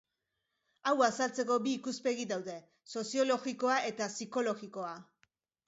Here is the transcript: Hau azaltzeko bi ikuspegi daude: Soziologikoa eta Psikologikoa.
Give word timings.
Hau 0.91 0.93
azaltzeko 1.07 1.57
bi 1.65 1.73
ikuspegi 1.81 2.25
daude: 2.33 2.57
Soziologikoa 2.95 3.79
eta 3.93 4.11
Psikologikoa. 4.17 4.95